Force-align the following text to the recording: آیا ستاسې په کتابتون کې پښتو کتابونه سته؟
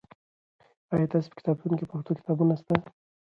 آیا 0.93 1.05
ستاسې 1.09 1.29
په 1.31 1.35
کتابتون 1.39 1.73
کې 1.77 1.85
پښتو 1.91 2.11
کتابونه 2.19 2.53
سته؟ 2.61 2.75